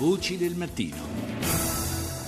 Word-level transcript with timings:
Voci 0.00 0.38
del 0.38 0.54
mattino. 0.54 0.96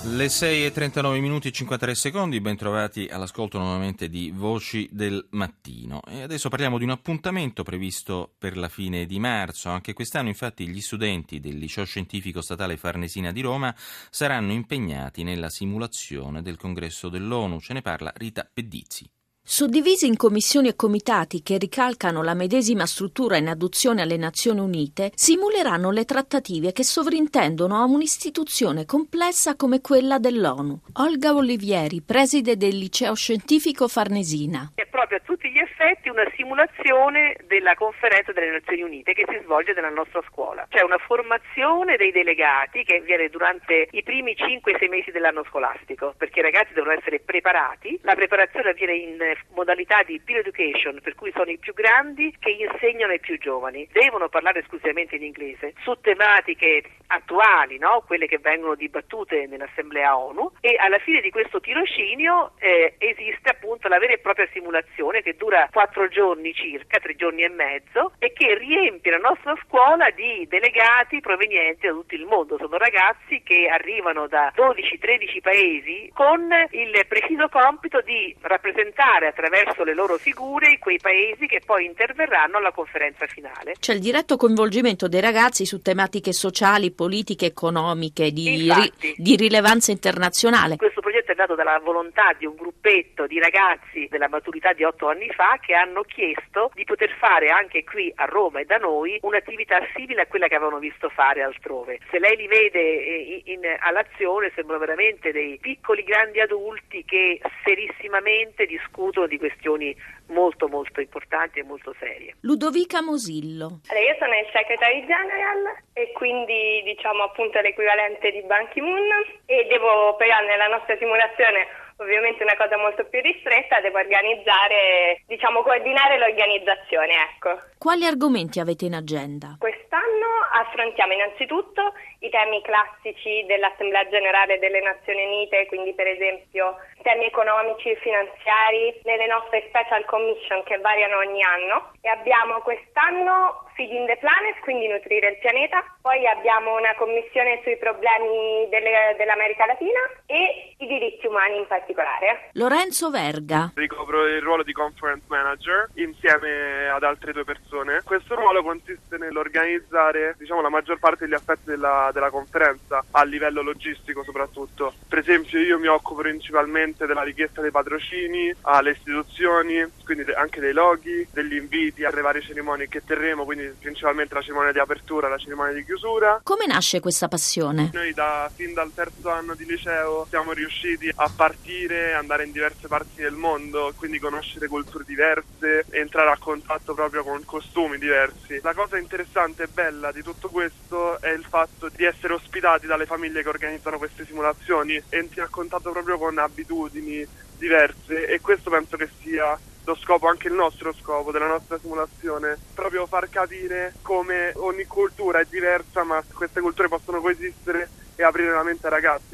Le 0.03 0.29
6 0.29 0.65
e 0.65 0.71
39 0.71 1.19
minuti 1.19 1.47
e 1.47 1.51
53 1.51 1.95
secondi, 1.95 2.39
ben 2.39 2.55
trovati 2.55 3.07
all'ascolto 3.07 3.57
nuovamente 3.57 4.09
di 4.09 4.29
Voci 4.29 4.87
del 4.91 5.25
Mattino. 5.31 5.99
E 6.07 6.21
adesso 6.21 6.49
parliamo 6.49 6.77
di 6.77 6.83
un 6.83 6.91
appuntamento 6.91 7.63
previsto 7.63 8.31
per 8.37 8.57
la 8.57 8.69
fine 8.69 9.07
di 9.07 9.17
marzo. 9.17 9.69
Anche 9.69 9.93
quest'anno 9.93 10.27
infatti 10.27 10.67
gli 10.67 10.81
studenti 10.81 11.39
del 11.39 11.57
Liceo 11.57 11.85
Scientifico 11.85 12.41
Statale 12.41 12.77
Farnesina 12.77 13.31
di 13.31 13.41
Roma 13.41 13.75
saranno 14.11 14.51
impegnati 14.51 15.23
nella 15.23 15.49
simulazione 15.49 16.43
del 16.43 16.57
congresso 16.57 17.09
dell'ONU. 17.09 17.59
Ce 17.59 17.73
ne 17.73 17.81
parla 17.81 18.13
Rita 18.15 18.47
Pedizzi. 18.53 19.09
Suddivisi 19.45 20.07
in 20.07 20.15
commissioni 20.15 20.69
e 20.69 20.75
comitati 20.75 21.43
che 21.43 21.57
ricalcano 21.57 22.23
la 22.23 22.33
medesima 22.33 22.85
struttura 22.85 23.35
in 23.35 23.49
adozione 23.49 24.01
alle 24.01 24.15
Nazioni 24.15 24.61
Unite, 24.61 25.11
simuleranno 25.15 25.91
le 25.91 26.05
trattative 26.05 26.71
che 26.71 26.85
sovrintendono 26.85 27.75
a 27.75 27.83
un'istituzione 27.83 28.85
complessa 28.85 29.57
come 29.57 29.81
quella 29.81 30.17
dell'ONU. 30.17 30.79
Olga 30.93 31.35
Olivieri, 31.35 32.01
preside 32.01 32.55
del 32.55 32.77
Liceo 32.77 33.15
Scientifico 33.15 33.89
Farnesina. 33.89 34.71
È 34.75 34.87
proprio 34.87 35.17
a 35.17 35.21
tutti 35.43 35.51
gli 35.51 35.59
effetti 35.59 36.07
una 36.07 36.25
simulazione 36.37 37.35
della 37.47 37.75
conferenza 37.75 38.31
delle 38.31 38.51
Nazioni 38.51 38.81
Unite 38.81 39.13
che 39.13 39.25
si 39.27 39.37
svolge 39.43 39.73
nella 39.73 39.89
nostra 39.89 40.21
scuola. 40.29 40.65
C'è 40.69 40.81
una 40.83 40.97
formazione 40.97 41.97
dei 41.97 42.11
delegati 42.11 42.85
che 42.85 42.95
avviene 42.95 43.27
durante 43.27 43.89
i 43.91 44.03
primi 44.03 44.37
5-6 44.37 44.87
mesi 44.87 45.11
dell'anno 45.11 45.43
scolastico, 45.43 46.13
perché 46.17 46.39
i 46.39 46.43
ragazzi 46.43 46.73
devono 46.73 46.93
essere 46.93 47.19
preparati. 47.19 47.99
La 48.03 48.15
preparazione 48.15 48.69
avviene 48.69 48.93
in 48.93 49.17
modalità 49.53 50.01
di 50.03 50.21
peer 50.23 50.39
education, 50.39 50.99
per 51.03 51.15
cui 51.15 51.33
sono 51.35 51.51
i 51.51 51.57
più 51.57 51.73
grandi 51.73 52.33
che 52.39 52.51
insegnano 52.51 53.11
ai 53.11 53.19
più 53.19 53.37
giovani. 53.37 53.85
Devono 53.91 54.29
parlare 54.29 54.59
esclusivamente 54.59 55.17
in 55.17 55.23
inglese 55.23 55.73
su 55.81 55.99
tematiche 55.99 56.83
attuali, 57.07 57.77
no? 57.79 58.03
quelle 58.07 58.27
che 58.27 58.39
vengono 58.39 58.75
dibattute 58.75 59.45
nell'Assemblea 59.47 60.17
ONU 60.17 60.53
e 60.61 60.77
alla 60.79 60.99
fine 60.99 61.19
di 61.19 61.31
questo 61.31 61.59
tirocinio 61.59 62.53
eh, 62.59 62.95
esiste 62.97 63.49
appunto 63.49 63.62
la 63.93 63.99
vera 63.99 64.13
e 64.13 64.19
propria 64.19 64.47
simulazione 64.51 65.21
che 65.21 65.35
dura 65.37 65.69
quattro 65.71 66.07
giorni 66.07 66.53
circa, 66.53 66.99
tre 66.99 67.15
giorni 67.15 67.43
e 67.43 67.49
mezzo 67.49 68.13
e 68.19 68.33
che 68.33 68.57
riempie 68.57 69.11
la 69.11 69.17
nostra 69.29 69.55
scuola 69.65 70.09
di 70.09 70.47
delegati 70.49 71.21
provenienti 71.21 71.87
da 71.87 71.93
tutto 71.93 72.15
il 72.15 72.25
mondo. 72.25 72.57
Sono 72.57 72.77
ragazzi 72.77 73.41
che 73.43 73.69
arrivano 73.69 74.27
da 74.27 74.51
12-13 74.55 75.41
paesi 75.41 76.09
con 76.13 76.49
il 76.71 77.05
preciso 77.07 77.47
compito 77.49 78.01
di 78.01 78.35
rappresentare 78.41 78.61
rappresentare 78.73 79.27
attraverso 79.27 79.83
le 79.83 79.93
loro 79.93 80.17
figure 80.17 80.79
quei 80.79 80.99
paesi 80.99 81.45
che 81.45 81.61
poi 81.65 81.85
interverranno 81.85 82.57
alla 82.57 82.71
conferenza 82.71 83.27
finale. 83.27 83.73
C'è 83.79 83.93
il 83.93 83.99
diretto 83.99 84.37
coinvolgimento 84.37 85.07
dei 85.07 85.21
ragazzi 85.21 85.65
su 85.65 85.81
tematiche 85.81 86.33
sociali, 86.33 86.91
politiche, 86.91 87.47
economiche, 87.47 88.31
di, 88.31 88.71
ri- 88.71 89.15
di 89.17 89.35
rilevanza 89.35 89.91
internazionale. 89.91 90.77
Questo 90.77 91.01
progetto 91.23 91.31
è 91.31 91.35
nato 91.35 91.55
dalla 91.55 91.79
volontà 91.79 92.33
di 92.37 92.45
un 92.45 92.55
gruppetto 92.55 93.25
di 93.25 93.39
ragazzi 93.39 94.07
della 94.09 94.27
maturità 94.27 94.73
di 94.73 94.83
otto 94.83 95.07
anni 95.07 95.29
fa 95.29 95.57
che 95.61 95.73
hanno 95.73 96.03
chiesto 96.03 96.71
di 96.73 96.83
poter 96.83 97.09
fare 97.17 97.49
anche 97.49 97.83
qui 97.83 98.11
a 98.15 98.25
Roma 98.25 98.59
e 98.59 98.65
da 98.65 98.77
noi 98.77 99.17
un'attività 99.21 99.79
simile 99.95 100.21
a 100.21 100.27
quella 100.27 100.47
che 100.47 100.55
avevano 100.55 100.79
visto 100.79 101.09
fare 101.09 101.41
altrove. 101.41 101.99
Se 102.11 102.19
lei 102.19 102.35
li 102.35 102.47
vede 102.47 102.79
eh, 102.79 103.43
in, 103.45 103.63
in, 103.63 103.75
all'azione 103.79 104.51
sembrano 104.53 104.79
veramente 104.79 105.31
dei 105.31 105.57
piccoli 105.59 106.03
grandi 106.03 106.39
adulti 106.39 107.03
che 107.05 107.41
serissimamente 107.63 108.65
discutono 108.65 109.27
di 109.27 109.37
questioni 109.37 109.95
molto 110.27 110.67
molto 110.67 111.01
importanti 111.01 111.59
e 111.59 111.63
molto 111.63 111.93
serie. 111.99 112.35
Ludovica 112.41 113.01
Mosillo. 113.01 113.81
Allora, 113.87 114.05
io 114.05 114.15
sono 114.19 114.33
il 114.33 114.47
Secretary 114.51 115.05
General 115.05 115.77
e 115.93 116.11
quindi 116.13 116.81
diciamo 116.83 117.23
appunto 117.23 117.59
l'equivalente 117.59 118.31
di 118.31 118.41
Ban 118.43 118.67
Ki-moon 118.69 119.09
e 119.45 119.67
devo 119.69 120.15
però 120.15 120.39
nella 120.47 120.67
nostra 120.67 120.95
simulazione 121.13 121.67
ovviamente 121.97 122.43
una 122.43 122.57
cosa 122.57 122.75
molto 122.77 123.05
più 123.05 123.21
ristretta, 123.21 123.79
devo 123.79 123.99
organizzare, 123.99 125.21
diciamo 125.27 125.61
coordinare 125.61 126.17
l'organizzazione, 126.17 127.13
ecco. 127.31 127.61
Quali 127.77 128.05
argomenti 128.05 128.59
avete 128.59 128.85
in 128.85 128.95
agenda? 128.95 129.55
Quest'anno 129.59 130.27
affrontiamo 130.53 131.13
innanzitutto 131.13 131.93
i 132.19 132.29
temi 132.29 132.61
classici 132.61 133.45
dell'Assemblea 133.45 134.07
Generale 134.09 134.57
delle 134.57 134.81
Nazioni 134.81 135.25
Unite, 135.25 135.67
quindi 135.67 135.93
per 135.93 136.07
esempio 136.07 136.77
temi 137.03 137.25
economici 137.25 137.89
e 137.89 137.95
finanziari 137.97 138.99
nelle 139.03 139.27
nostre 139.27 139.63
special 139.67 140.05
commission 140.05 140.63
che 140.63 140.77
variano 140.79 141.17
ogni 141.17 141.43
anno 141.43 141.91
e 142.01 142.09
abbiamo 142.09 142.59
quest'anno 142.61 143.69
Feeding 143.83 144.07
the 144.07 144.15
Planet, 144.17 144.59
quindi 144.61 144.87
nutrire 144.87 145.27
il 145.27 145.37
pianeta, 145.39 145.83
poi 145.99 146.25
abbiamo 146.25 146.77
una 146.77 146.95
commissione 146.95 147.59
sui 147.63 147.75
problemi 147.75 148.65
delle, 148.69 149.13
dell'America 149.17 149.65
Latina 149.65 149.99
e 150.25 150.73
i 150.77 150.87
diritti 150.87 151.27
umani 151.27 151.57
in 151.57 151.67
particolare. 151.67 152.47
Lorenzo 152.53 153.09
Verga. 153.09 153.73
Ricopro 153.75 154.25
il 154.25 154.41
ruolo 154.41 154.63
di 154.63 154.71
conference 154.71 155.25
manager 155.27 155.89
insieme 155.95 156.87
ad 156.87 157.03
altre 157.03 157.33
due 157.33 157.43
persone. 157.43 158.01
Questo 158.05 158.35
ruolo 158.35 158.63
consiste 158.63 159.17
nell'organizzare 159.17 160.35
diciamo, 160.37 160.61
la 160.61 160.69
maggior 160.69 160.97
parte 160.99 161.25
degli 161.25 161.33
aspetti 161.33 161.65
della, 161.65 162.09
della 162.13 162.29
conferenza 162.29 163.03
a 163.11 163.23
livello 163.25 163.61
logistico 163.61 164.23
soprattutto. 164.23 164.93
Per 165.09 165.17
esempio 165.17 165.59
io 165.59 165.77
mi 165.77 165.87
occupo 165.87 166.21
principalmente 166.21 167.05
della 167.05 167.23
richiesta 167.23 167.59
dei 167.59 167.71
patrocini 167.71 168.53
alle 168.61 168.91
istituzioni, 168.91 169.83
quindi 170.05 170.31
anche 170.31 170.61
dei 170.61 170.71
loghi, 170.71 171.27
degli 171.33 171.55
inviti 171.55 172.05
alle 172.05 172.21
varie 172.21 172.41
cerimonie 172.41 172.87
che 172.87 173.03
terremo, 173.03 173.43
quindi 173.43 173.71
principalmente 173.79 174.33
la 174.33 174.41
cerimonia 174.41 174.71
di 174.71 174.79
apertura 174.79 175.27
e 175.27 175.29
la 175.29 175.37
cerimonia 175.37 175.73
di 175.73 175.83
chiusura. 175.83 176.41
Come 176.43 176.65
nasce 176.65 176.99
questa 176.99 177.27
passione? 177.27 177.89
Noi 177.93 178.13
da, 178.13 178.51
fin 178.53 178.73
dal 178.73 178.91
terzo 178.93 179.29
anno 179.29 179.55
di 179.55 179.65
liceo 179.65 180.25
siamo 180.29 180.53
riusciti 180.53 181.11
a 181.13 181.29
partire, 181.33 182.13
andare 182.13 182.45
in 182.45 182.51
diverse 182.51 182.87
parti 182.87 183.21
del 183.21 183.33
mondo, 183.33 183.93
quindi 183.95 184.19
conoscere 184.19 184.67
culture 184.67 185.03
diverse, 185.05 185.85
entrare 185.89 186.31
a 186.31 186.37
contatto 186.37 186.93
proprio 186.93 187.23
con 187.23 187.43
costumi 187.45 187.97
diversi. 187.97 188.59
La 188.61 188.73
cosa 188.73 188.97
interessante 188.97 189.63
e 189.63 189.67
bella 189.67 190.11
di 190.11 190.21
tutto 190.21 190.49
questo 190.49 191.19
è 191.21 191.29
il 191.29 191.45
fatto 191.47 191.89
di 191.93 192.05
essere 192.05 192.33
ospitati 192.33 192.87
dalle 192.87 193.05
famiglie 193.05 193.41
che 193.41 193.49
organizzano 193.49 193.97
queste 193.97 194.25
simulazioni, 194.25 195.01
entri 195.09 195.41
a 195.41 195.47
contatto 195.49 195.91
proprio 195.91 196.17
con 196.17 196.37
abitudini 196.37 197.25
diverse 197.57 198.27
e 198.27 198.41
questo 198.41 198.69
penso 198.69 198.97
che 198.97 199.09
sia 199.21 199.57
lo 199.85 199.95
scopo, 199.95 200.27
anche 200.27 200.47
il 200.47 200.53
nostro 200.53 200.93
scopo 200.93 201.31
della 201.31 201.47
nostra 201.47 201.77
simulazione, 201.79 202.57
proprio 202.73 203.05
far 203.07 203.29
capire 203.29 203.93
come 204.01 204.53
ogni 204.55 204.85
cultura 204.85 205.39
è 205.39 205.45
diversa 205.49 206.03
ma 206.03 206.23
queste 206.33 206.61
culture 206.61 206.87
possono 206.87 207.21
coesistere 207.21 207.89
e 208.15 208.23
aprire 208.23 208.51
la 208.51 208.63
mente 208.63 208.87
ai 208.87 208.93
ragazzi. 208.93 209.31